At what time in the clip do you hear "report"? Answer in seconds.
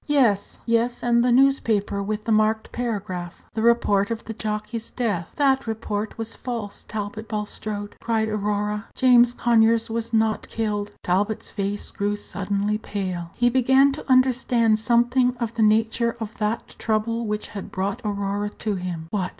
3.61-4.09, 5.67-6.17